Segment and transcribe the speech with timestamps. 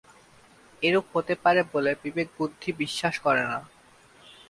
[0.81, 3.59] এরূপ হতে পারে বলে বিবেক-বুদ্ধি বিশ্বাস করে না।